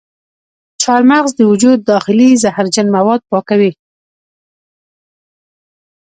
چارمغز 0.81 1.31
د 1.35 1.41
وجود 1.51 1.77
داخلي 1.91 2.29
زهرجن 2.43 2.87
مواد 2.95 3.21
پاکوي. 3.29 3.71